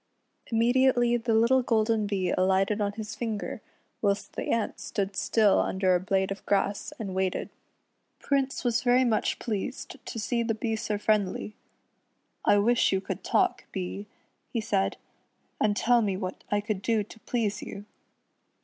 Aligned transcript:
Immediately 0.47 1.15
the 1.17 1.35
little 1.35 1.61
golden 1.61 2.07
Bee 2.07 2.31
alighted 2.31 2.81
on 2.81 2.93
his 2.93 3.13
finger, 3.13 3.61
whilst 4.01 4.33
the 4.33 4.49
ant 4.49 4.79
stood 4.79 5.15
still 5.15 5.59
under 5.59 5.93
a 5.93 5.99
blade 5.99 6.31
of 6.31 6.43
grass, 6.47 6.91
and 6.97 7.13
waited. 7.13 7.51
Prince 8.17 8.63
was 8.63 8.81
very 8.81 9.03
much 9.03 9.37
pleased 9.37 10.03
to 10.03 10.17
see 10.19 10.41
the 10.41 10.55
Bee 10.55 10.75
so 10.75 10.97
friendly. 10.97 11.53
"I 12.43 12.57
wish 12.57 12.91
you 12.91 12.99
could 12.99 13.23
talk, 13.23 13.65
Bee," 13.71 14.07
he 14.51 14.59
said, 14.59 14.97
"and 15.61 15.77
tell 15.77 16.01
me 16.01 16.17
what 16.17 16.43
I 16.49 16.61
could 16.61 16.81
do 16.81 17.03
to 17.03 17.19
please 17.19 17.61
you." 17.61 17.85